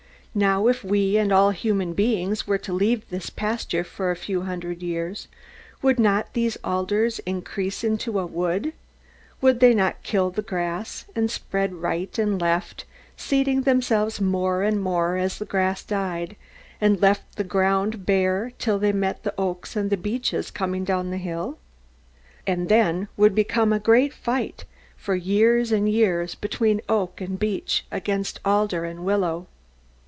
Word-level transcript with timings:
Now, 0.33 0.67
if 0.67 0.81
we 0.81 1.17
and 1.17 1.29
all 1.33 1.49
human 1.51 1.91
beings 1.91 2.47
were 2.47 2.57
to 2.59 2.71
leave 2.71 3.09
this 3.09 3.29
pasture 3.29 3.83
for 3.83 4.11
a 4.11 4.15
few 4.15 4.43
hundred 4.43 4.81
years, 4.81 5.27
would 5.81 5.99
not 5.99 6.33
those 6.33 6.55
alders 6.63 7.19
increase 7.25 7.83
into 7.83 8.17
a 8.17 8.25
wood? 8.25 8.71
Would 9.41 9.59
they 9.59 9.73
not 9.73 10.03
kill 10.03 10.29
the 10.29 10.41
grass, 10.41 11.03
and 11.17 11.29
spread 11.29 11.73
right 11.73 12.17
and 12.17 12.39
left, 12.39 12.85
seeding 13.17 13.63
themselves 13.63 14.21
more 14.21 14.63
and 14.63 14.81
more 14.81 15.17
as 15.17 15.37
the 15.37 15.43
grass 15.43 15.83
died, 15.83 16.37
and 16.79 17.01
left 17.01 17.35
the 17.35 17.43
ground 17.43 18.05
bare, 18.05 18.53
till 18.57 18.79
they 18.79 18.93
met 18.93 19.23
the 19.23 19.33
oaks 19.37 19.75
and 19.75 20.01
beeches 20.01 20.49
coming 20.49 20.85
down 20.85 21.09
the 21.09 21.17
hill? 21.17 21.57
And 22.47 22.69
then 22.69 23.09
would 23.17 23.35
begin 23.35 23.73
a 23.73 23.79
great 23.79 24.13
fight, 24.13 24.63
for 24.95 25.13
years 25.13 25.73
and 25.73 25.89
years, 25.89 26.35
between 26.35 26.79
oak 26.87 27.19
and 27.19 27.37
beech 27.37 27.83
against 27.91 28.39
alder 28.45 28.85
and 28.85 29.03
willow. 29.03 29.47